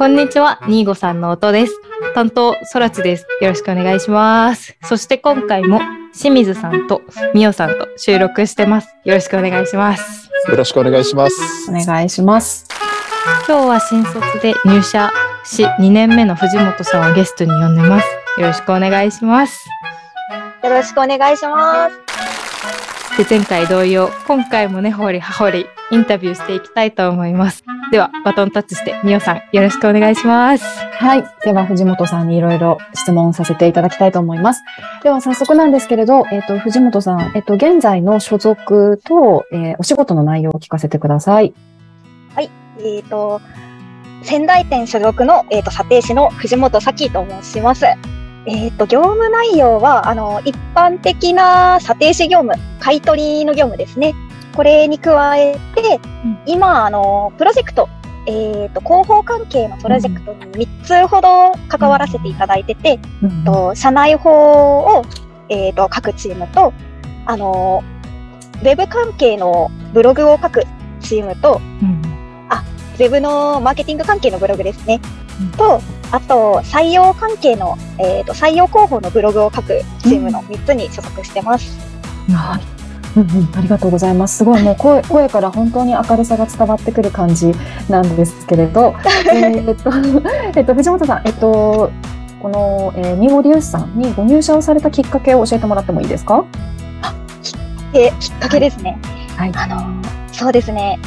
[0.00, 1.78] こんにちは、ニーゴさんの音です。
[2.14, 3.26] 担当、そらちです。
[3.42, 4.74] よろしくお願いします。
[4.84, 5.78] そして今回も
[6.14, 7.02] 清水さんと
[7.34, 8.88] みおさんと収録してます。
[9.04, 10.30] よろしくお願いします。
[10.48, 11.70] よろしくお願いします。
[11.70, 12.66] お願いします。
[13.46, 15.12] 今日は新卒で入社
[15.44, 18.08] し2年目の藤本さんをゲストに呼んでます。
[18.40, 19.68] よろしくお願いします。
[20.64, 22.09] よろしくお願いします。
[23.20, 27.62] で、前回同様、今回もね、ほりはほり、インタビューしていきたいと思います。
[27.92, 30.64] では、バトンタッチして、みおさん、よろしくお願いします。
[30.92, 31.24] はい。
[31.44, 34.62] では、藤本さんにいろいろ質問させていただきたいと思います。
[35.02, 41.52] では、早速なんですけれど、えっ、と、藤本さん、えっ、と、現在の所属と、えーお仕事の内容を聞かせてください。
[42.82, 43.42] えっ、と、
[44.22, 47.84] 仙台店所属の、えー、と査定士の藤本咲と申します。
[48.46, 54.14] えっ、と、業務内容は、あの、一般的な査定士業務、買い取りの業務ですね。
[54.54, 57.88] これに加えて、うん今、あの、プロジェクト、
[58.26, 65.04] えっ、と、広報関係のプロジェクトに3つほど関わらせていただいてて、うんと社内法を、
[65.48, 66.72] えー、と各チームと、
[67.26, 67.82] あの
[68.62, 70.64] ウェブ関係のブログを書く
[71.00, 72.10] チームと、うん。
[73.00, 75.00] ウェブのマーケティング関係のブログですね。
[75.40, 75.80] うんと、
[76.12, 81.78] あと、採用関係の、えー、と採用広報のブログを書くチームの3つに所属してます。
[82.32, 82.62] はい。
[83.16, 84.38] うんうん、ありがとうございます。
[84.38, 87.52] すごいもう声声から本当に明るさが伝わってくる感じ
[87.88, 88.94] なんですけれど、
[89.34, 89.90] えーっと、
[90.56, 91.90] えっと、藤本さん、えっと、
[92.40, 96.44] この、えー、ニモリウスさんにご入社をされたきっかけを教えてもらってもいいですか？
[97.92, 98.96] で、きっかけですね。
[99.36, 99.52] はい。
[99.56, 99.80] あの
[100.32, 100.98] そうですね。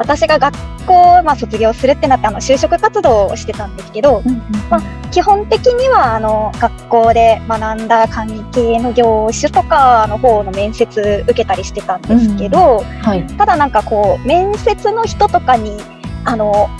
[0.00, 0.56] 私が学
[0.86, 13.26] 校、まあ、卒業するってなって、あの、就職活動をしてたんですけど、うんうんま基本的にはあの学校で学んだ関係の業種とかの方の面接受けたりしてたんですけど、はい。
[13.36, 15.76] ただなんかこう面接の人とかに
[16.24, 16.70] あの、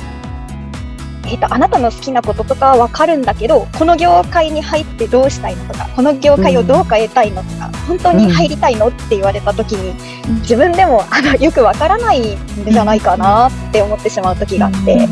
[1.27, 15.09] えー、とあなたの好きなこととかは分かるんだけどこの業界に入ってどうしたいのとかこの業界をどう変えたいのとか、本当に入りたいのって言われた時に、うん自分でもあのよく分からないんじゃないかなって思ってしまう時があって。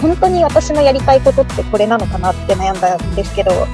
[0.00, 3.66] 本当に私のやりたいことってこれなのかなって悩んだんですけど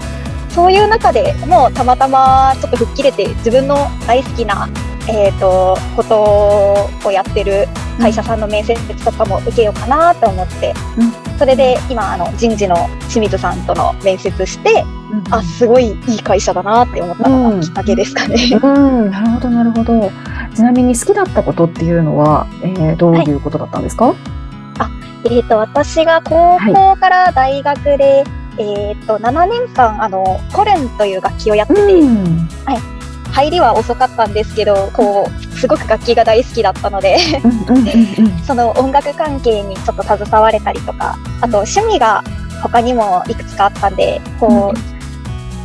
[0.50, 4.69] そういう中でもうたまたまちょっと吹っ切れて自分の大好きな、
[5.09, 7.66] えー、とことをやってる
[7.99, 11.05] 会社さんの面接とかも受けようかなと思って、う
[11.35, 11.39] ん。
[11.39, 12.77] それで今あの人事の
[13.09, 18.37] 清水さんとの面接して、うんあすごいいい会社だなって思ったのがきっかけですかね。
[18.63, 20.11] うん、なるほど、なるほど。
[20.55, 24.15] ちなみに好きだったことっていうのは、えー、どういうことだったんですか？
[25.25, 28.25] えー、と私が高校から大学で、
[28.59, 32.49] えー、と7年間あのコルンという楽器をやってて、うん、
[33.31, 42.25] 入りは遅かったんですけどこうすごく楽器が大好きだったのでうん、うん、うん、その音楽関係にちょっと携われたりとかあと趣味が
[42.61, 44.73] 他にもいくつかあったんでこ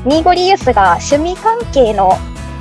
[0.06, 2.14] う、ニーゴリユースが趣味関係の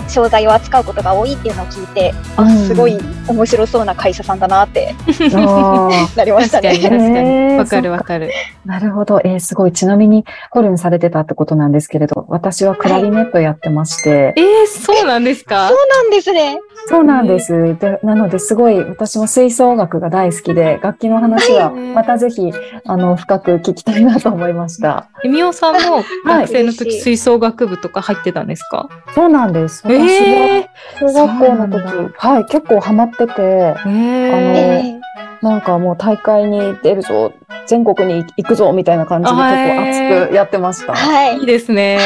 [0.09, 4.95] 障害を扱うことが多いっていうのを聞いて、あうんすごい面白そうな会社さんだなって
[6.17, 6.71] なりましたね。
[6.79, 7.57] 確かに。
[7.59, 8.31] わかるわかる。
[8.65, 9.73] なるほど、えー、すごい。
[9.73, 15.69] ちなみに、コルンされてたってことなんですけれど、私はクラリネットやってまして、えー、そうなんですか？
[15.69, 16.59] そうなんですね。
[16.89, 17.77] そうなんです。
[17.81, 22.53] でなので、すごい、私も吹奏楽が大好きで、楽器の話は、またぜひ、
[22.85, 25.09] あの、深く聞きたいなと思いました。
[25.25, 28.89] えみおさんも学生の時、吹奏楽部とか入ってたんですか？
[29.15, 29.83] そうなんです。
[29.89, 30.69] え私ー、は、
[31.01, 35.01] 小学校の時そうなん、はい、結構ハマってて、えあのえ
[35.43, 37.33] なんかもう大会に出るぞ、
[37.67, 39.43] 全国に行くぞ、みたいな感じで結
[40.09, 40.95] 構熱くやってました。
[40.95, 41.99] はいいいですね。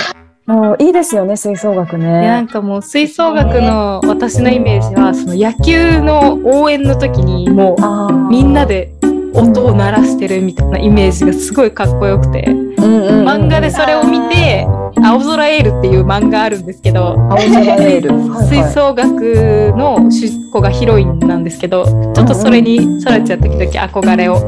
[0.46, 2.52] もういいですよね、吹奏楽いやなんね。
[2.52, 7.76] かもう吹奏楽の私のイメージはその野球の応援の時にも
[8.10, 8.92] うみんなで
[9.34, 14.66] 音を鳴らしてるみたいなイメージがすごいかっこよくて漫画でそれを見て
[15.02, 18.10] 「青空エール」っていう漫画あるんですけど青空エール。
[18.30, 24.40] はい吹はい奏楽の主子がヒロインなんですけどちょっとそれにそらちゃん時々憧れを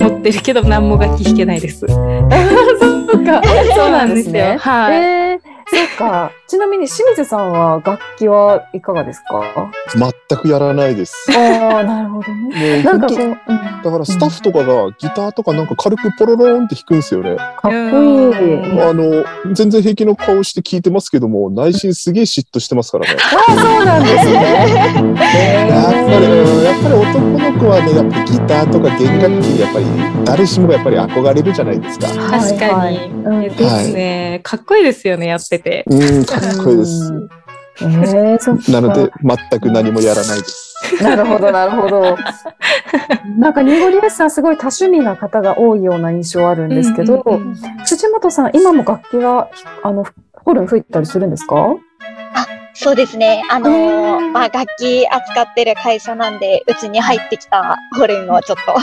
[0.00, 1.86] 持ってるけど何も楽器弾けないです。
[1.86, 3.42] そうか。
[3.76, 4.58] そうなんですよ。
[4.58, 4.96] はい。
[4.96, 6.30] えー、そっか。
[6.46, 9.70] ちなみに清水さんは楽器はいかがですか？
[10.28, 11.14] 全くやらないです。
[11.36, 12.82] ああ、なるほどね。
[12.82, 13.38] なんかこう、うん
[13.84, 17.36] だからスタッフとかがギターとかなんか軽くポロロンって弾くんですよね。
[17.36, 18.54] かっこいい。
[18.54, 23.18] うんあの、全然平気の顔して聞いてますけども、内心すげえ嫉妬してますからね。
[23.20, 24.32] ああ、そうなんですね。
[24.32, 29.84] やっぱり、うんやっぱり男の子はね、やっぱりギターとか弦楽器にやっぱり
[30.24, 32.06] 誰しもがやっぱり憧れるじゃないですか。
[32.08, 32.98] 確かに。
[33.24, 34.40] はいですね。
[34.42, 35.84] かっこいいですよね、やってて。
[35.88, 37.12] うん、かっこいいです。
[37.12, 38.04] うん。
[38.04, 39.10] ええそなので、
[39.50, 40.74] 全く何もやらないです。
[41.02, 42.16] なるほど、なるほど。
[43.38, 49.48] なんかニゴリエスさんすごい多趣味な方が多いような印象あるんですけど、うんうんうん辻本さん、今も楽器は、
[49.82, 51.74] あの、ホルン吹いたりするんですか？
[52.74, 53.42] そうですね。
[53.50, 58.74] あのへーーまあ、楽器扱ってる会社なんで、うちに入ってきたホルンをちょっと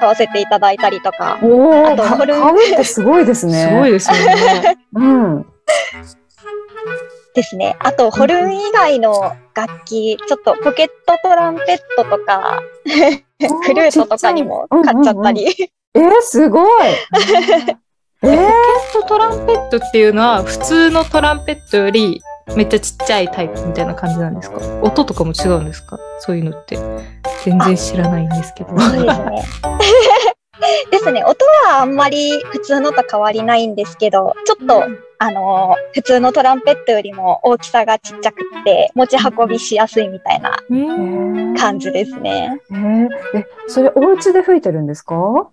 [0.00, 1.38] 買わせていただいたりとか。
[1.42, 3.66] おー、あとかホルン買うってすごいですね。
[3.68, 4.78] すごいですよね。
[4.94, 5.46] うん。
[7.34, 7.76] ですね。
[7.80, 15.46] あと、ホルン以外の楽器、ちょっとポケットトランペットとか、フルートとかにも買っちゃったり。
[15.94, 16.86] えー、すごい。
[18.22, 22.20] えー、ポケットトランペットっていうのは普通のトランペットより
[22.56, 24.58] めっちゃちっちゃいタイプみたいな感じなんですか？
[24.82, 25.98] 音とかも違うんですか？
[26.20, 26.76] そういうのって
[27.44, 28.78] 全然知らないんですけど。
[28.78, 29.42] そうですね。
[30.90, 31.24] ですね。
[31.24, 34.84] 音はあんまり普通のと変わりないんですけど、ちょっと、
[35.20, 42.60] あのー普通のトランペットよりも大きさがちっちゃくって、持ち運びしやすいみたいなうん感じですね。
[42.70, 43.08] えー、
[43.38, 45.14] え、それお家で吹いてるんですか？
[45.14, 45.46] うん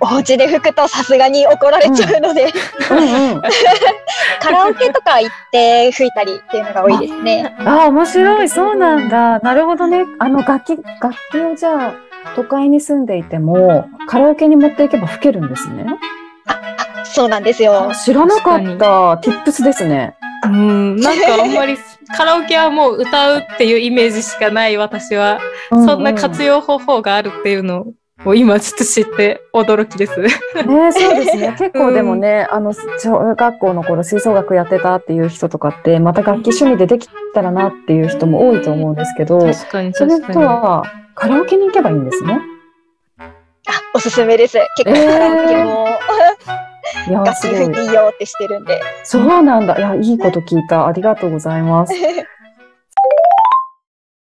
[0.00, 3.42] お家で吹くとさすがに怒られちゃうので、うん。
[4.40, 7.54] カラオケとか行って吹いたりっていうのが多いですね。
[7.64, 8.48] あ、面白い。
[8.48, 9.38] そうなんだ。
[9.40, 10.04] なるほどね。
[10.18, 11.94] あの、楽器、楽器をじゃあ、
[12.36, 15.86] 都会に住んでいても、カラオケに持っていけば吹けるんですね。
[17.04, 17.92] そうなんですよ。
[18.04, 19.14] 知らなかった。
[19.22, 20.14] Tips ですね。
[20.44, 21.76] うん、なんかあんまり
[22.16, 25.40] カラオケはもう歌うっていうイメージしかない私は、
[25.70, 26.48] そんな活用。
[26.48, 27.92] 用方法があるっていうのを
[28.34, 30.20] 今ちょっと知って驚きです。
[30.20, 30.28] ね、
[30.92, 31.54] そうですね。
[31.58, 40.34] 結構でもね、あの、小学校の頃吹奏楽やってたっていう人とかって、また楽器趣味でできたらなっていう人も多いと思うんですけど、確かにそれ確かに。
[40.34, 40.82] とは、
[41.14, 42.40] カラオケに行けばいいんですね？
[43.18, 44.58] あ、おすすめです。
[44.76, 45.88] 結構カラオケも
[47.08, 48.80] いやー、楽器吹いていいよってしてるんで。
[49.04, 49.76] そうなんだ。
[49.78, 50.86] いや、いいこと聞いた。
[50.86, 51.94] ありがとうございます。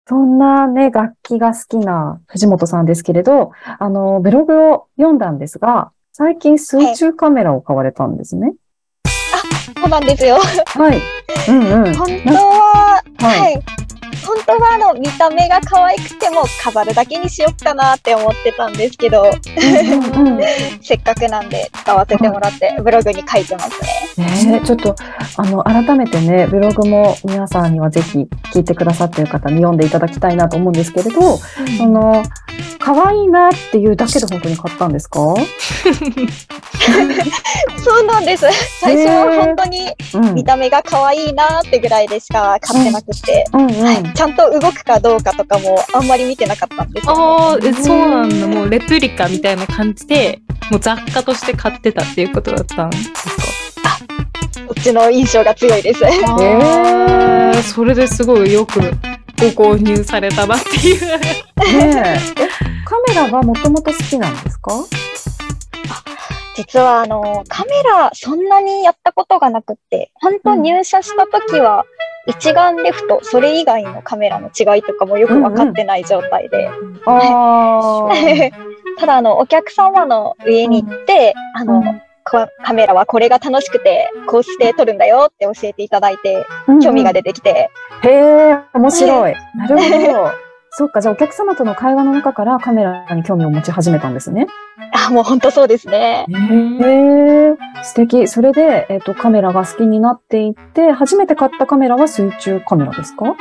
[0.07, 8.53] そんなね、楽器が好きな藤本さんですけれど、あの、ブログを読んだんですが、最近水中カメラを買われたんですね。
[9.75, 10.37] そうなんですよ。
[10.67, 11.01] はい。
[11.49, 11.95] うんうん。
[11.95, 13.63] 本当は、はいはい。
[14.25, 20.39] 本当はあの見た目が可愛くても飾るだけにしよっかなって思ってたんですけど、うんうん
[20.81, 23.81] せっかくなんで使わせてもらってブログに書いてます
[24.17, 24.51] ね。
[24.51, 24.95] ねえちょっと、
[25.37, 31.37] あの、改めてね、ブログも皆さんにはぜひ聞いてくださっている方に読んでいただきたいなと思うんですけれど、
[31.77, 32.23] その、
[32.85, 35.19] 可愛いなっていうだけで本当に買ったんですか？
[37.83, 38.45] そうなんです。
[38.79, 40.35] 最初は本当にうん。
[40.35, 43.83] 見た目が可愛いなってぐらいでしか買ってなくて、うんうん。
[43.85, 48.47] はい、ちゃんと動くかどうかとかもあんまり見てなかったんですよ、ああ、えそうなんだ。
[48.47, 53.03] もうレプリカみたいな感じで、もう雑貨として買ってたっていうことだったんです
[53.81, 53.97] か？
[54.67, 56.03] こっちの印象が強いです。
[56.03, 58.79] えー、それですごいよく
[59.55, 61.01] ご購入されたなっていう。
[61.01, 62.74] ねえ。
[62.85, 64.71] えカメラがもともと好きなんですか？
[66.55, 71.83] 実はあのカメラそんなにやったことがなくって本当入社した時は
[72.27, 76.69] 一眼レフとそれ以外のカメラの違いとかもよく分かってない状態で、
[77.05, 78.09] ああ。
[78.97, 81.83] ただあのお客様の上に行って、あの、
[82.23, 86.43] こカメラはこれが楽しくてこうして撮るんだよって教えていただいて
[86.81, 87.69] 興味が出てきて、
[88.01, 89.35] へえ、面白い。
[89.55, 90.44] なるほど。
[90.77, 94.47] そっか、じゃあお客様との会話の中からカメラに興味を持ち始めたんですね。
[94.91, 96.25] あもう本当そうですね。
[96.29, 98.27] へえ、素敵。
[98.27, 103.35] それで、えっ、と、カメラが好きになっていって、初めて買ったカメラは水中カメラですか？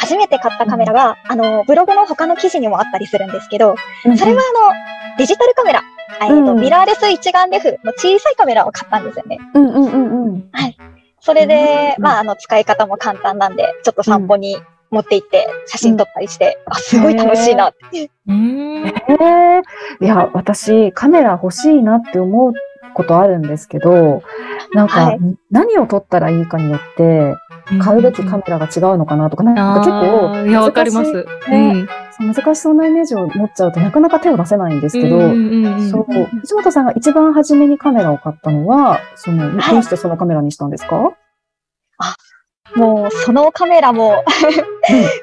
[0.00, 3.74] 初めて買ったカメラが、あのブログの他の記事にもあったりするんですけど
[4.04, 5.82] それはあのデジタルカメラ、
[6.22, 9.38] えーとうんミラーレス一眼レフの小さいカメラを買ったんですよね。
[9.54, 10.50] うんうんうんうん。
[11.20, 14.56] それで、うんまあ、あの、使い方も簡単なんで、ちょっと散歩に
[14.90, 18.10] 持って行って、写真撮ったりして、あ、すごい楽しいなって。
[18.26, 18.86] うん。
[18.86, 18.92] へ
[20.00, 20.04] え。
[20.04, 22.52] いや、私、カメラ欲しいなって思う
[22.94, 24.22] ことあるんですけど、
[24.72, 25.18] なんか、はい
[25.50, 27.34] 何を撮ったらいいかによって、
[27.80, 31.12] 買うべきカメラが違うのかなとか、なんか結あ構、ーいや、わかります。
[31.12, 31.88] ねうん
[32.20, 36.06] 難しそうなイメージを持っちゃうとなかなか手を出せないんですけど、そう、
[36.40, 41.12] 藤本さんが一番初めにカメラを買ったのは、その、はいどうしてそのカメラにしたんですか、
[42.76, 44.22] もう、そのカメラも、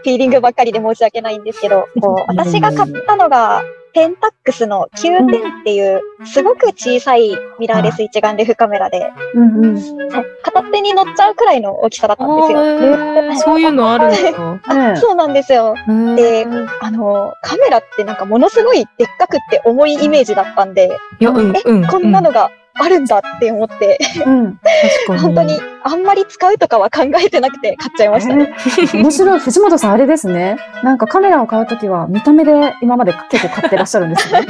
[0.04, 9.80] フィーリングばっかりで申し訳ないんですけど、こう、私が買ったのが、ペンタックスの9点っていう、すごく小さいミラーレス一眼レフカメラで、うんうん。
[9.82, 12.60] そう片手に乗っちゃうくらいの大きさだったんですよ。
[13.40, 14.60] そういうのあるんですか？
[14.92, 15.76] ねそうなんですよ。
[16.18, 16.46] で、
[16.82, 21.88] あの、カメラってなんかものすごいでっかくって重いイメージだったんで、いや、うん、え、うん。
[21.88, 24.60] こんなのがあるんだって思って、うん。
[25.18, 28.54] 本当にあんまり使うとかは考えてなくて買っちゃいましたね。
[28.54, 29.40] えー面白い。
[29.40, 30.58] 藤本さん、あれですね。
[30.84, 34.42] なんかカメラを買うときは、見た目で今まで結構買ってらっしゃるんですね。
[34.42, 34.48] ね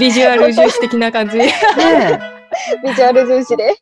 [0.00, 1.38] ビジュアル重視的な感じ。
[1.38, 3.74] ビジュアル重視で。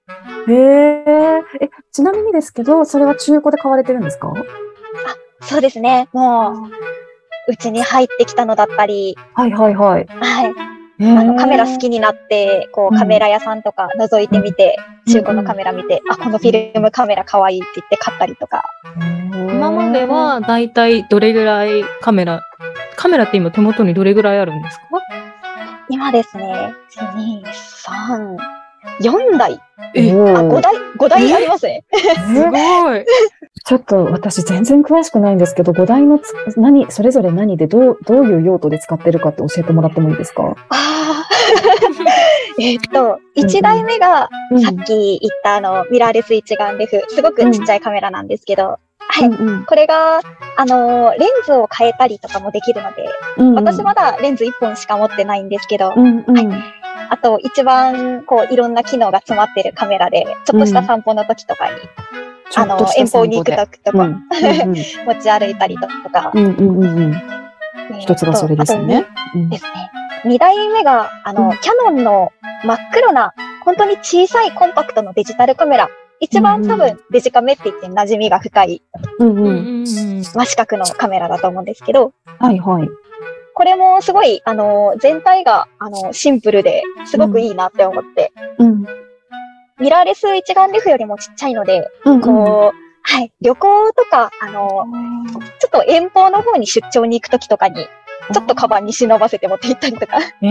[0.48, 0.52] え。
[0.52, 1.42] へえ。
[1.60, 4.32] え、ちなみにですけど、それは中古で買われてるんですか？
[5.42, 6.08] そうですね。
[6.12, 6.52] も
[7.48, 10.06] う、うちに入ってきたのだったり、はいはいはい。
[10.06, 10.54] はい。
[11.00, 12.96] えーあの、カメラ好きになって、こうん。
[12.96, 14.76] う、カメラ屋さんとか覗いてみて、
[15.08, 18.62] 中古のカメラ見て、あ、このフィルムカメラ可愛いって言って買ったりとか。
[19.32, 22.42] 今まではだいたいどれぐらいカメラ、
[22.96, 24.84] カメラって今手元にどれぐらいあるんですか？
[25.88, 28.36] 今ですね、1、2、3、
[29.00, 31.66] 4台あ、5台 ?5 台あります？
[31.66, 31.84] ね。
[32.34, 33.04] すごい。
[33.66, 40.54] ちょっと私全然詳しくないんですけど、5台のつ何、それぞれ何でどう、どういう用途で使ってるかって教えてもらってもいいですか？
[40.70, 49.28] あー えっと、1台目が、うんさっき言ったあの、ミラーレス一眼レフ、すごくちっちゃいカメラなんですけど、はい。
[49.28, 50.20] うんこれが、
[50.56, 53.04] あの、レンズを変えたりとかもできるので、
[53.38, 53.54] うん。
[53.54, 56.62] 私まだレンズ1本しか持ってないんですけど、うんうん。
[57.10, 61.72] あと一番、こう、いろんな機能が詰まってるカメラで、ちょっとした散歩の時とかに、
[62.54, 64.20] あの、遠方に行く時とか、うんうん
[65.06, 66.30] 持ち歩いたりとか。
[66.32, 67.22] うんうんうんうん。
[67.98, 69.06] 一つがそれですね。
[69.34, 69.70] うんですね。
[70.24, 72.30] 二台目が、あの、うんキャノンの
[72.64, 75.88] 真っ黒な、本当に小さいコンパクトのデジタルカメラ。
[76.20, 78.82] 一番多うん分デジカメって言って馴染みが深い
[79.18, 79.36] うんうん。
[79.36, 79.86] うんうんうん
[80.22, 82.88] 真四角のカメラだと思うんですけど、はいはい。
[83.60, 88.86] これもすごい、あの、全体が、あの、シンプルで、すごくいいなって思って、うん。
[89.78, 94.86] ミラーレス一眼レフよりもちっちゃいので、うんこう、はい、旅行とか、あの、
[95.58, 97.86] ちょっと遠方の方に出張に行くときとかに、
[98.32, 100.20] ちょっとカバンに忍ばせて持って行ったりとか。
[100.40, 100.48] え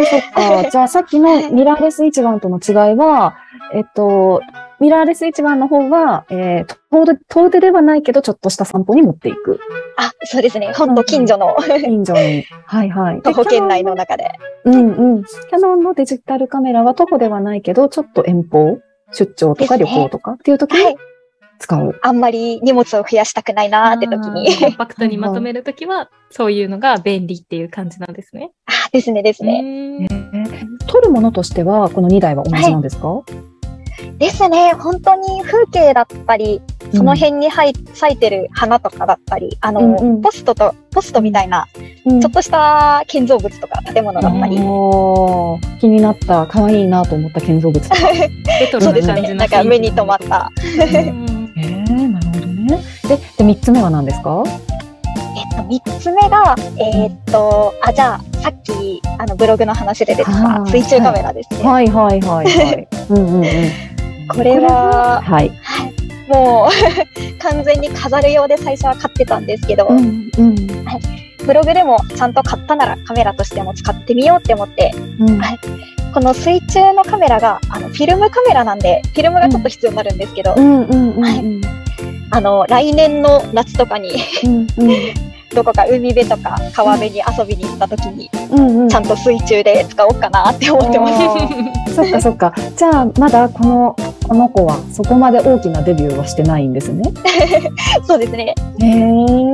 [0.00, 0.64] えそっか。
[0.68, 3.36] じゃあさっきのミラーレス一眼との違いは、
[3.72, 4.40] えっと、
[4.82, 9.60] ミラーレス一眼の方は、えー、遠出、遠出ではないけど、ちょっとした散歩に持っていく。
[9.96, 10.72] あ、そうですね。
[10.72, 12.42] ほんと近所の近所に。
[12.66, 13.14] はいはい。
[13.14, 14.32] で徒歩圏内の中で。
[14.64, 15.22] うんうん。
[15.22, 18.80] キャノンのデジタルカメラは徒歩ではないけど、ちょっと遠方、
[19.12, 20.96] 出張とか旅行とかっていう時にはい。
[21.60, 21.94] 使う。
[22.02, 24.56] あんまり荷物を増やしたくないなーって時に。
[24.56, 28.50] コンパクトにまとめるときは、そういうのが便利っていう感じなんですね。
[28.66, 29.62] あですねですね。
[29.62, 30.08] ね
[30.88, 33.22] 撮るものとしては、この2台は同じなんですか、
[34.18, 34.72] ですね。
[34.74, 36.60] 本当に風景だったり、
[36.94, 41.66] その辺にはい咲いてる花とかだったり、あの、うんうんポストと、ポストみたいな、
[42.06, 44.56] うんちょっとした建造物とか建物だったり。
[45.80, 48.00] 気になった、可愛いなと思った建造物とか。
[48.60, 49.14] レトロそうですね。
[49.14, 50.50] な感じのなんか目に留まった。
[50.58, 52.82] うんえー、なるほどね。
[53.08, 54.42] で、で3つ目は何ですか？
[55.34, 61.64] えっと、三つ目が、えーっと、あ、じゃあ、さっき、あの、ブログの話で出てたはい水中カメラですね。
[61.64, 62.88] はいはいはいはい。
[63.10, 63.44] うんうんうん。
[64.34, 65.50] これは、はい。
[66.28, 70.54] もう、 完全に飾る用で最初は買ってたんですけど、うんうん。
[71.46, 75.38] ブログでもちゃんと買ったならカメラとしても使ってみようって思って、うん。
[75.38, 75.58] はい。
[76.14, 80.54] この水中のカメラが、あの、フィルムカメラなんで、フィルムがちょっと必要になるんですけど、
[82.68, 84.12] 来年の夏とかに、
[84.44, 84.66] うん
[85.54, 91.94] どこか海辺とか川辺に遊びに行った時に、うんうんちゃんと水中で使おうかなって思ってます。
[91.94, 92.52] そっかそっか。
[92.76, 93.96] じゃあまだこの
[94.28, 97.02] この子はそこまで大きなデビューはしてないんですね？
[98.06, 98.54] そうですね。
[98.80, 98.96] へえ、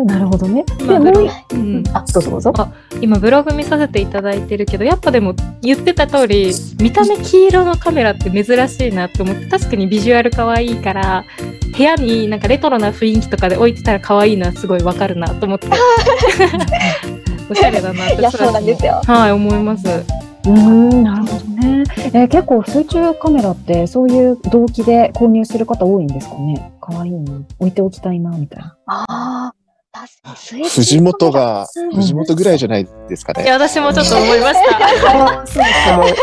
[0.05, 0.65] なるほどね。
[0.79, 1.11] でも
[1.53, 2.53] うんあどうぞどうぞ。
[3.01, 11.25] 今ブログ見させていただいてるけどやっぱでも言ってた通り見た目黄色のカメラって珍しいなって思って確かにビジュアル可愛いから
[11.77, 15.69] 部屋になんかレトロな雰囲気とかで置いてたら可愛いのはすごいわかるなと思って
[17.51, 19.01] おしゃれだなっていや、そうなんですよ。
[19.07, 21.85] はい思いますうーん、なるほどね。
[22.13, 26.73] えー結構水中カメラってそういう動機で購入する方多いんですかね？
[26.81, 28.77] 可愛いな、置いておきたいなみたいな。
[28.87, 29.53] ああ、
[29.93, 33.45] 確かに水中藤本がうん、藤本ぐらいじゃないですかね。
[33.45, 35.45] いや私もちょっと思いました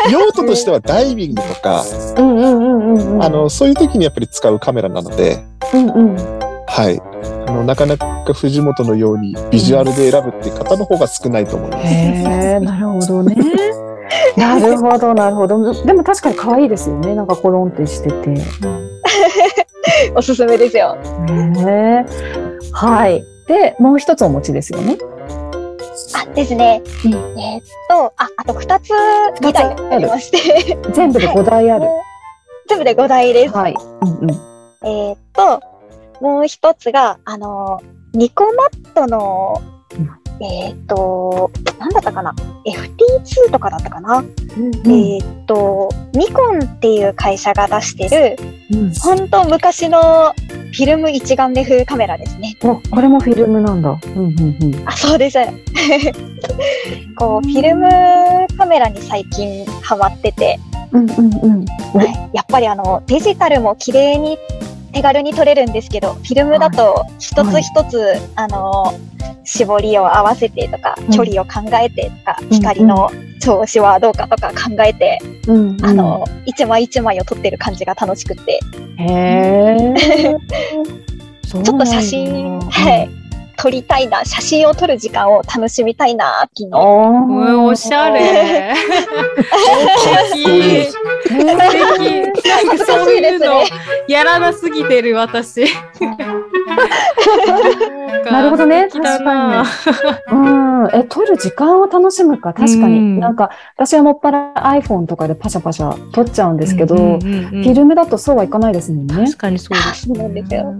[0.11, 1.83] 用途としてはダイビングとか、
[2.17, 3.23] うんうんうんうんうん。
[3.23, 5.43] あの、そういう時にやっぱり使うカメラなので、
[5.73, 6.39] うんうん。
[6.67, 7.01] はい。
[7.47, 11.87] あの、なかなか藤本のようにビジュアルで選ぶっていう方の方が少ないと思います。
[11.87, 11.89] へ
[12.57, 13.35] え、なるほどね。
[14.35, 15.73] なるほど、なるほど。
[15.85, 17.15] でも確かに可愛いですよね。
[17.15, 18.33] なんかコロンってしてて。
[20.15, 20.97] おすすめですよ。
[21.29, 22.05] へえ。
[22.71, 23.23] はい。
[23.47, 24.97] で、もう一つお持ちですよね。
[26.13, 26.81] あ、ですね。
[27.05, 28.89] うんえーっと、あ、あと二つ、
[29.41, 30.77] 二台ありまして。
[30.91, 31.85] 全部で5台ある。
[31.85, 31.89] もう
[32.67, 33.55] 全部で5台です。
[33.55, 33.75] はい。
[34.01, 34.31] うんうん。
[34.83, 35.61] えーっと、
[36.21, 37.81] もう一つが、あの、
[38.13, 39.61] ニコマットの、
[39.97, 42.33] うんえっ、と、なんだったかな
[42.65, 44.23] ?FT2 とかだったかな、
[44.85, 48.35] えっ、と、ニコンっていう会社が出してる、
[48.71, 50.33] うん本当昔の
[50.73, 52.57] フィルム一眼レフカメラですね。
[52.63, 53.91] おこれもフィルムなんだ。
[53.91, 54.89] うんうんうん。
[54.89, 55.37] あ、そうです。
[57.17, 60.59] こう、フィルムカメラに最近ハマってて、
[60.91, 61.65] うんうんうん。
[61.93, 64.37] おはい、やっぱりあの、デジタルも綺麗に
[64.95, 68.97] 手軽に撮れるんですけど、フィルムだと一つ一つ、あの、
[69.43, 71.11] 絞りを合わせてとか、うん。
[71.11, 72.49] 距離を考えてとか、ん。
[72.49, 73.11] 光の
[73.41, 75.57] 調子はどうかとか考えて、うん。
[75.71, 78.57] うんあの、一枚一枚を撮ってる感じが楽しくて、
[78.97, 79.93] へえ。
[81.45, 83.09] ちょちょっと写真、はい、
[83.57, 86.71] 撮りたいな、写真を撮る時間を楽しみたいな、昨日。
[86.71, 88.09] うんおしゃ。
[88.13, 88.73] れ。
[88.75, 88.85] 素
[90.33, 90.91] 敵。
[90.91, 92.45] 素敵。
[92.49, 93.63] なんかそういうの
[94.07, 95.65] やらなすぎてる私。
[98.31, 99.65] なるほどね素敵だな
[100.31, 100.89] うん。
[100.93, 102.97] え、撮る時間を楽しむか、確かに。
[102.97, 109.15] うんなんか、私はもっぱら iPhone とかでパシャパシャ撮っちゃうんですけど、うんうんうんフィルムだとそうはいかないですもんね。
[109.15, 110.05] 確かにそうです。
[110.07, 110.73] そうなんですよ。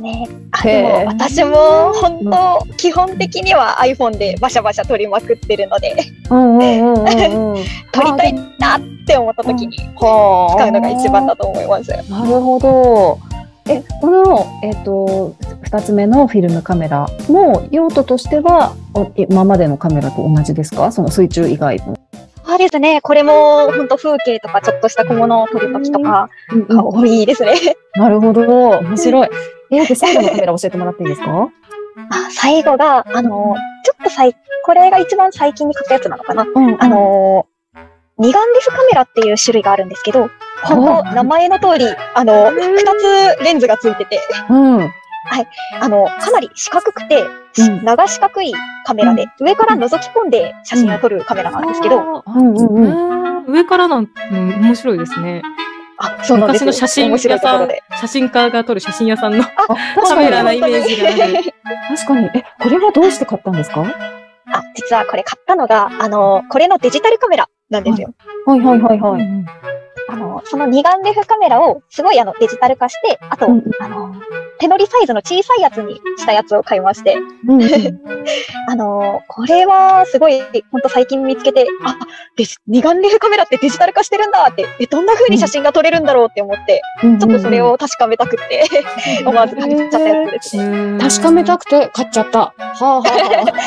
[0.00, 5.94] ね、あでも私も本当、基本的には iPhone でバシャバシャ撮りまくってるので、
[6.30, 7.64] うんうんうんうんうん。
[7.92, 11.90] 撮りたいなって思った時にはあ使うのが一番だと思います。
[12.10, 13.33] なるほど。
[13.68, 20.92] え、この、えっ、と、二つ目のフィルムカメラも用途としては、お今までのカメラと同じですか？
[20.92, 21.96] その水中以外の。
[22.46, 26.28] そうですね、これも本当風景とかちょっとした小物を撮る時とか
[26.68, 27.54] が多いですね。
[27.94, 28.42] なるほど。
[28.80, 29.28] 面白い。
[29.70, 31.48] え、で、最後のカメラ教えてもらっていいですか？
[32.10, 36.42] あ最後が、あの、ちょっと最、これが一番最近に買ったやつなのかな？
[36.42, 37.46] うんあ、の、
[38.18, 40.28] 二眼レフカメラっていう種類があるんですけど、
[40.64, 42.78] 本当名前の通り、あの、二
[43.38, 44.90] つレンズがついてて、うん。
[45.80, 48.52] あの、かなり四角くて、うん長四角い
[48.84, 55.42] カメラで、上から覗き込んで写真を撮るカメラなんですけど、あーうんうんうん上からなんの面白いですね。
[55.98, 59.44] あ、そうなんです昔の写真屋さんいところで。、写真家が撮る写真屋さんの
[60.04, 60.16] カ。
[60.16, 61.34] メラなイメージがある。
[61.96, 62.30] 確かに。
[62.34, 63.80] え、これはどうして買ったんですか？
[63.80, 63.86] は
[64.52, 68.08] あ、実はこれ買ったのが、あの、これのデジタルカメラなんですよ。
[68.48, 69.22] いはいはいはい。
[69.22, 69.46] うん
[70.08, 74.14] あの、その二眼レフカメラをすごいあのデジタル化して、あと、うんあの、
[74.58, 77.68] 手乗りサイズの小さいやつにしたやつを買いまして、うんうん
[78.68, 80.40] あの、これはすごい、
[80.72, 81.96] ほんと最近見つけて、あ、
[82.36, 88.64] デジ二眼レフカメラってデジタル化してるんだって、え、どんな風に写真が撮れるんだろうって思って、うんちょっとそれを確かめたくって、
[89.26, 90.64] 思わず買っちゃったやつですね。
[90.64, 92.38] うん確かめたくて買っちゃった。
[92.38, 93.02] はあは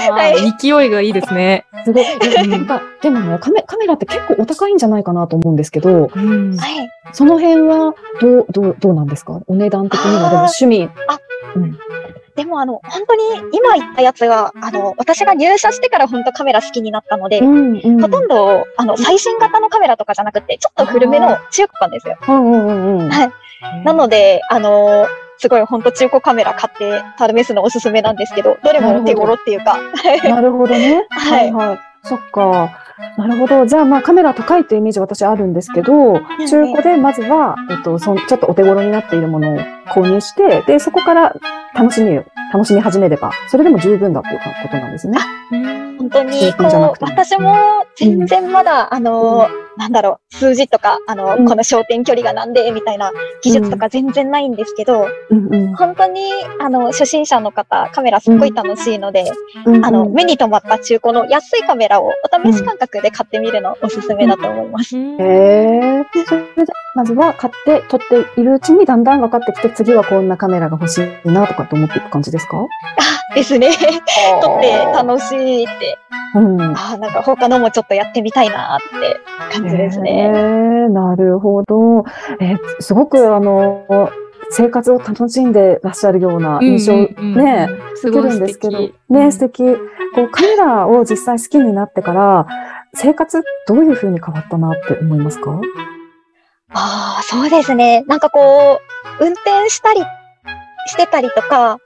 [0.10, 1.66] あははい 勢いがいいですね。
[1.74, 1.84] あ。
[1.86, 2.06] すごい。
[2.48, 6.90] なんか、でもねカメ、カメラって結構お高いんじゃないかなと思うんですけど、うんはい。
[7.14, 9.40] その辺はどう、どう、どうなんですか？
[9.48, 10.22] お値段的には。
[10.24, 10.77] あーでも趣味。
[10.86, 11.20] あ
[11.56, 11.78] うん。
[12.36, 18.02] でもあの、本当に今言ったやつが、あの、私が入社してから本当カメラ好きになったので、うんうん。
[18.02, 22.18] ほとんど、あの、最新型のカメラとかじゃなくて、ちょっと古めの中古なんですよ。
[22.28, 23.10] うんうんうんうん。
[23.10, 23.32] はい
[23.84, 27.02] なので、あのすごい本当中古カメラ買って
[27.36, 29.80] 試すのおすすめなんですけど、どれも手頃っていうか、
[30.24, 31.06] なるほどね。
[31.10, 31.80] はいはい。
[32.04, 32.87] そっか。
[33.18, 33.66] なるほど。
[33.66, 39.58] じゃあ、まあ、カメラ高いというイメージ私あるんですけど、中古でまずは、えっと、そんちょっとお手頃になっているものを
[39.88, 41.36] 購入して、で、そこから
[41.76, 45.20] 楽しみを、楽しみ始めれば、それでも十分だということなんですね。
[46.00, 47.56] 本当に、こう私も
[47.96, 51.46] 全然まだ、あのなんだろう、数字とか、あの、うん。
[51.48, 53.12] この焦点距離がなんで、みたいな
[53.42, 55.76] 技術とか全然ないんですけど、うんうん。
[55.76, 59.32] 本当に、あの、初心者の方、カメラすっごい楽しいので、
[59.66, 59.86] うん。
[59.86, 64.98] あの、目に留まった中古の安いカメラをお試し感覚で買ってみるのおすすめだと思います。
[64.98, 66.06] へえ。
[66.26, 72.66] それで、まずは買って、撮っているうちにだんだん分かってきて、次はこんなカメラが欲しいなとかって思っていく感じですか？
[73.36, 73.70] ですね。
[74.42, 75.98] 撮って楽しいって、
[76.40, 76.62] うん。
[76.62, 79.20] あーなんか他のもちょっとやってみたいなって
[79.58, 80.32] 感じですへね。
[80.90, 82.06] ーなるほど。
[82.40, 84.12] えーすごくあの、
[84.50, 87.70] 生活を楽しんでらっしゃるような印象、うんうんうんね、
[88.02, 89.64] 受けるんですけど敵。、ね、素敵。
[90.16, 92.48] こう、カメラを実際好きになってから、
[92.94, 95.60] 生活どういう風に変わったなって思いますか？
[96.70, 98.04] ああ、そうですね。
[98.08, 98.80] なんかこ
[99.20, 100.02] う、運転したり
[100.88, 101.80] してたりとか、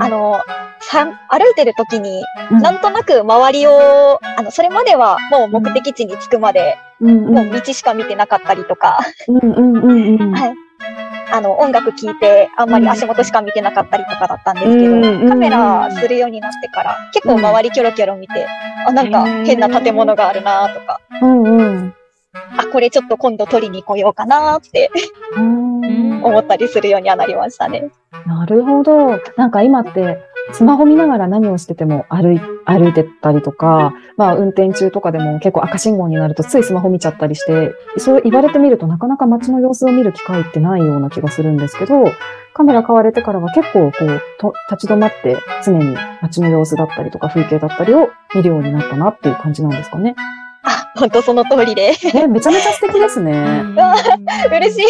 [0.00, 0.40] あ、の、
[0.80, 2.58] さ歩いてる時に、うん。
[2.60, 7.26] なんとなく周りを、あの、それまではもう目的地に着くまで、うん。
[7.26, 8.98] うんもう道しか見てなかったりとか、
[11.32, 18.46] あの、音楽聴いて、あんまり足元しか見てなかったりとかだったんですけうんうんど、カメラするようになってから、結構周りキョロキョロ見て、
[18.86, 21.94] あ、なんか変な建物があるなとか、うんうん。
[22.56, 24.90] あ、これちょっと今度撮りに来ようかなって
[25.36, 25.86] うんう
[26.20, 26.22] ん。
[26.24, 27.90] 思ったりするようにはなりましたね。
[28.26, 29.20] なるほど。
[29.36, 30.18] なんか今って
[30.52, 42.04] スマホ見ながら何をしてても歩い歩いてたりとか、まあ運転中とかでも結構赤信号になるとついスマホ見ちゃったりして、そう言われてみるとなかなか街の様子を見る機会ってないような気がするんですけど、
[42.54, 50.14] カメラ買われてからは結構こうと立ち止まって常に街の様子だったりとか風景だったりを見るようになったなっていう感じなんですかね。
[50.62, 51.92] あ、本当その通りで。
[52.14, 53.62] え、めちゃめちゃ素敵ですね。
[54.50, 54.84] 嬉しい。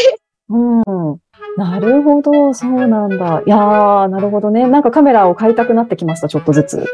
[0.49, 1.19] うん。
[1.57, 3.43] なるほど、そうなんだ。
[3.47, 4.67] いやー、なるほどね。
[4.67, 6.85] なんかカメラを買いたくなってきました、ちょっとずつ。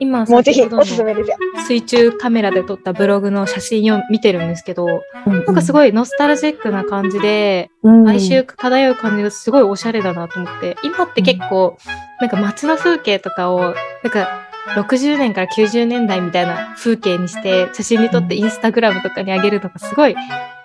[0.00, 1.36] 今、もうぜひ先ほどのおすすめですよ。
[1.66, 11.76] 水中カメラで撮ったブログの写真を見てるんですけど、なんかすい、ごいノスタルジックな感じで、うん哀愁漂う感じがすごいおしゃれだなと思って、今って結構、
[12.20, 13.74] なんか街の風景とかを、なん
[14.10, 14.28] か
[14.74, 20.16] 60年から90年代みたいな風景にして、写真に撮ってインスタグラムとかに上げるのがすごい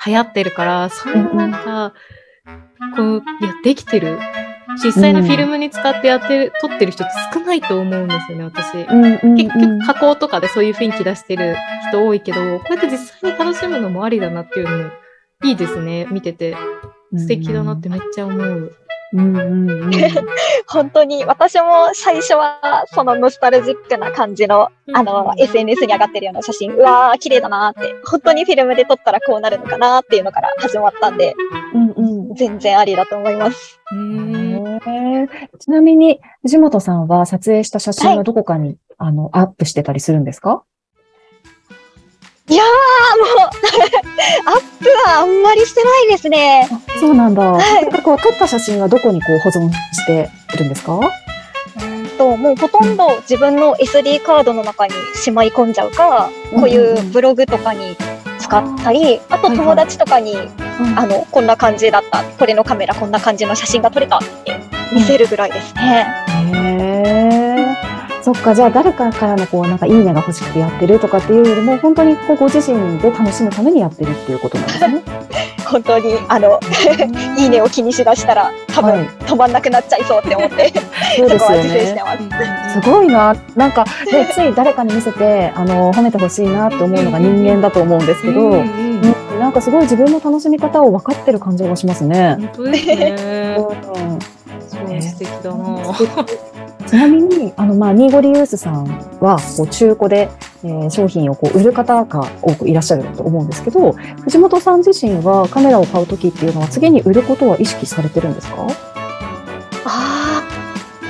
[0.06, 1.94] 流行ってるから、そんななんか、
[2.96, 4.20] こう、いや、できてる。
[4.84, 8.78] 実際のフィルムに使ってやってる、撮ってる人って少ないと思うんですよね、私。
[8.78, 11.56] うんうんうん結局加工とかでそういう雰囲気出してる
[11.90, 14.92] 人多いけど、こうやって実際に楽しむのもありだなっていうのも
[15.44, 16.08] いいですね。
[16.12, 16.56] 見てて
[17.16, 18.76] 素敵だなってめっちゃ思う。
[19.14, 19.92] うんうんうん。
[20.68, 31.36] 本当に私も最初はそのノスタルジックな感じの、あの、SNS に上がってるような写真、うわー、綺麗だなーって、本当にフィルムで撮ったらこうなるのかなーっていうのから始まったんで、
[31.74, 33.80] うんうん全然ありだと思います。
[35.60, 40.64] ちなみに、藤本さんは撮影した写真はどこかに、あの、アップしてたりするんですか？
[42.50, 42.68] いやー、
[43.20, 43.48] もう、
[44.50, 46.68] アップはあんまりしてないですね。
[46.72, 47.42] あそうなんだ。
[47.42, 51.00] はいなんかこう、撮った写真はどこにこう保存してるんですか？
[51.00, 57.96] うんと、もうほとんど自分の SD カードの中にしまい込んじゃうか、こういうブログとかに
[58.44, 60.36] 使ったり、あと友達とかに、
[60.98, 64.60] あの、こんな感じだった、これのカメラこんな感じの写真が撮れたって
[64.94, 66.06] 見せるぐらいですね。
[68.22, 75.02] そっか、じゃあ誰かからのこう、なんかいいねが欲しくてやってるとかっていうよりも、本当にこうご自身で楽しむためにやってるっていうことなんですね。
[75.66, 76.60] 本当に、あの、
[77.38, 80.72] いいねを気にしだしたら、多分、はい止まんなくなっちゃいそうって思って、
[81.18, 82.04] そうですよそこは自制してね。
[82.04, 82.82] ます。
[82.82, 83.36] すごいな。
[83.56, 92.38] なんか、ね、つい誰かに見せて、あの、褒めてほしいなって思うのが人間だと思うんですけど、うんうんうんなんかすごい自分の楽しみ方を分かってる感じがしますね。
[92.40, 93.56] 本当ですね。
[93.58, 94.20] うん
[94.62, 96.88] そう素敵だな。
[96.88, 98.86] ちなみに、あの、まあ、ニーゴリユースさん
[99.20, 100.30] は、こう、中古で、
[100.64, 103.92] えー商品をこう売る方が多くいらっしゃると思うんですけど、
[104.24, 108.68] 藤本さん自身はカメラを買うときっていうのは、次に売ることは意識されてるんですか？
[109.86, 110.44] ああ、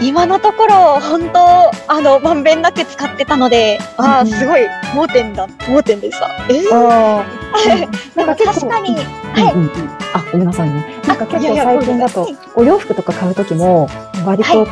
[0.01, 1.39] 今のところ、本当、
[1.91, 4.61] あの、まんべんなく使ってたので、ああ、うんすごい、
[4.95, 6.27] 盲点だ、盲点でした。
[6.49, 7.23] えー、あ
[8.15, 9.53] なんか確かに、はい。
[9.53, 9.71] うんうんうん
[10.15, 10.85] あ、ごめんなさいね。
[11.07, 13.89] なんか結構最近だとお洋服とか買うときも、
[14.25, 14.63] 割と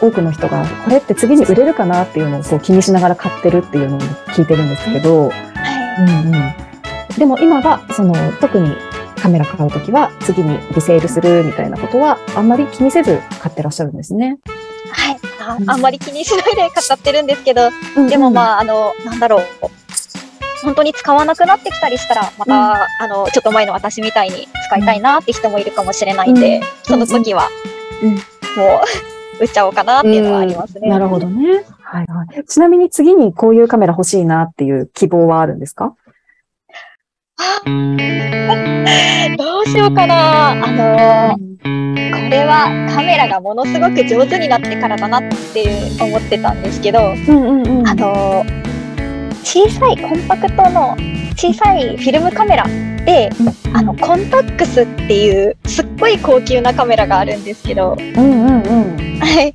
[0.00, 6.54] 多くの人が、これって次に売れるかなっていうのをこう気にしながら買ってるっていうのを聞いてるんですけど、はいうんうん。
[7.18, 8.76] でも今は、その、特に
[9.20, 14.38] カメラ買うときは、次にリセールするみたいなことは、あんまり気にせず買ってらっしゃるんですね。
[14.90, 15.16] はい。
[15.40, 17.70] あうんあんまり気にしないで買ってるんですけど、
[18.08, 19.42] でもまあ、あの、なんだろう。
[20.64, 27.48] 本当に使わなくなってきたりしたら、また、うんあの、ちょっと前の私みたいに使いたいなって人もいるかもしれないんで、うんその時は、
[28.02, 28.80] うんも
[29.40, 30.88] う、売っちゃおうかなっていうのはありますね。
[30.88, 31.64] なるほどね。
[31.82, 32.44] はいはい。
[32.44, 35.94] ちなみに次にこういうカメラ欲しいなっていう希望はあるんですか？
[39.36, 40.50] どうしようかな。
[40.52, 47.86] あのーこれはカメラがものすごく上手になってからだなっていう思ってたんですけど、うんうんうん。
[47.86, 48.62] あのー
[49.44, 50.96] 小さいコンパクトの
[51.36, 52.64] 小さいフィルムカメラ
[53.04, 53.30] で、
[53.74, 59.18] あの、コンタックスっていうすっごい高級なカメラがあるんですけど、うんうんうん。
[59.18, 59.54] はい。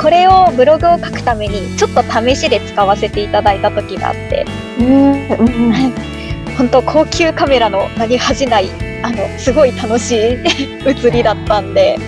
[0.00, 4.44] これをブログを書くためにちょっと試しで使わせていただいた時があって、
[4.78, 6.14] えーうんうん
[6.56, 8.68] 本当高級カメラの名に恥じない、
[9.02, 11.98] あの、すごい楽しい写りだったんで、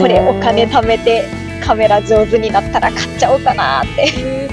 [0.00, 1.24] これお金貯めて
[1.64, 4.06] カメラ上手になったら買っちゃおうかなって。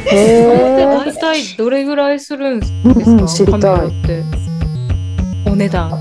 [0.10, 4.47] へー大体どれぐらいするんですうんか、うん知りたいって。
[5.48, 5.92] お値段。
[5.92, 5.98] あ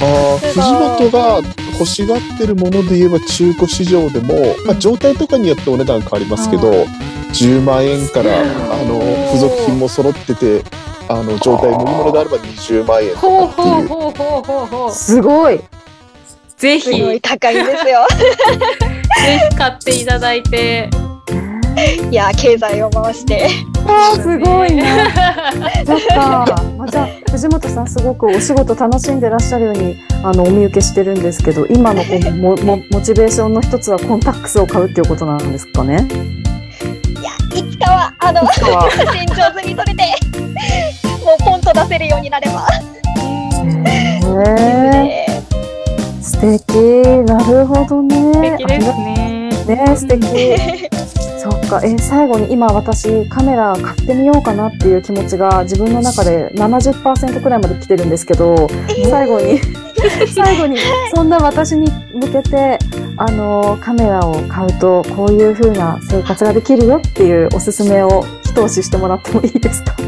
[0.00, 1.40] あ、藤本が
[1.72, 4.34] 欲しがってるもので言えば中古市場でも、
[4.66, 6.70] まあ、状態とかによってお値段変わりますけど、
[7.32, 8.44] 10万円から、あ
[8.84, 9.00] の、
[9.32, 10.62] 付属品も揃ってて、
[11.08, 13.88] あの、状態もいいものであれば20万円とほうかっていう。
[13.88, 14.92] ほうほうほうほうほう。
[14.92, 15.60] すごい。
[16.56, 18.06] ぜひ、高いんですよ。
[19.50, 20.88] ひ買っていただいて。
[22.10, 23.48] いや、経済を回して。
[23.86, 24.84] あーすごいね。
[25.86, 26.63] そっか。
[27.60, 35.94] 本さんすごくお仕事楽しんでらっしゃるようにあのお見受けしてるんですけど今のこうモモモチベーションの一つはコンタックスを買うっていうことなんですかね？
[35.94, 35.96] い
[37.22, 38.66] やいつかはあの写
[39.12, 40.02] 真上手に撮れて
[41.24, 42.66] もうポンと出せるようになれば。
[44.42, 45.42] へえ。
[46.20, 46.74] 素敵。
[47.24, 48.32] なるほどね。
[48.32, 49.13] 素敵ですね。
[49.66, 50.26] ね素敵。
[51.38, 51.80] そっか。
[51.84, 58.66] え最後に今私カメラ買ってみようかなっていう気持ちが自分の中で70%くらいまで来てるんですけど
[59.10, 59.60] 最後に
[60.34, 60.78] 最後に
[61.14, 62.78] そんな私に向けて
[63.16, 69.94] あのカメラを買うとこういう風な生活ができるよっていうおすすめを一押ししてもらってもいいですか？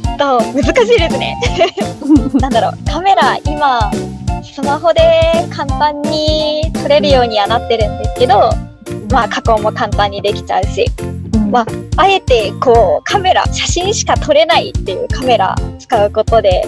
[0.00, 1.36] っと難しいですね。
[2.40, 2.90] なんだろう。
[2.90, 3.90] カメラ今
[4.42, 5.00] スマホで
[5.50, 8.50] 簡単に撮れるようにはなってるんですけど、
[9.10, 10.86] まあ加工も簡単にできちゃうし、
[11.50, 16.64] まああえてこうカメラ写真しか撮れないっていうカメラ使うことで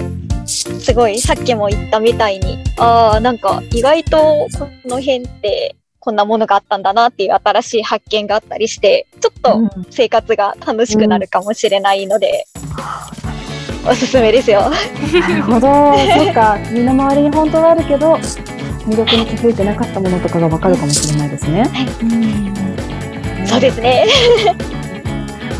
[0.46, 4.18] すごいさっきも言ったみたいにああなんか意外と
[4.58, 12.46] この辺ってこんなものがあったんだなっていう新しい発見があったりしてちょっと生活が楽しくなるかもしれないので、
[13.84, 14.70] おすすめですよ。
[14.70, 18.14] なるほどそうか身の回りに本当はあるけど
[18.86, 21.64] 魅力に気づいてなかったものとかがわかるかもしれないですね。
[23.46, 24.06] そうですね。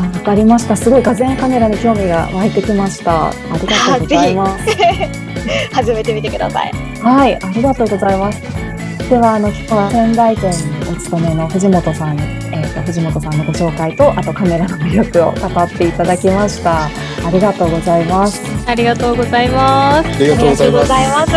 [0.00, 0.76] わかりました。
[0.76, 3.28] すごい画像カメラに興味が湧いてきました。
[3.28, 4.66] ありがとうございます。
[5.74, 6.72] 始めてみてください。
[7.00, 8.40] はい、ありがとうございます。
[9.08, 16.86] では、あの、今日は仙台店にお勤めの藤本さんに、えっ、と、藤本さんのご紹介と、あとカメラの魅力を語っていただきました。
[16.86, 16.90] あ
[17.32, 18.42] りがとうございます。
[18.66, 20.08] ありがとうございます。
[20.08, 21.32] ありがとうございます。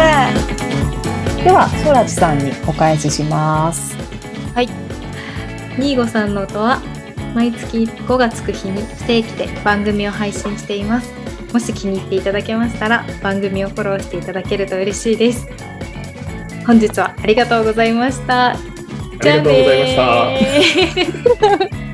[1.43, 3.95] では、ソラチさんにお返しします。
[5.77, 6.81] ニーゴさんの音は
[7.33, 11.13] 毎月5がつく日に不定期で番組を配信しています。
[11.51, 15.47] もし気に入っていただけましたら番組をフォローしていただけると嬉しいです。
[16.65, 18.74] 本日はありがとうございました。
[19.19, 21.84] ありがとうございました。